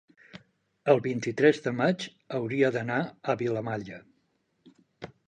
el 0.93 1.01
vint-i-tres 1.07 1.59
de 1.65 1.73
maig 1.81 2.05
hauria 2.39 2.71
d'anar 2.79 2.97
a 3.05 3.37
Vilamalla. 3.43 4.01